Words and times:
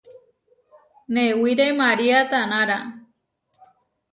Newíre 1.15 1.67
María 1.81 2.19
tanára. 2.33 2.79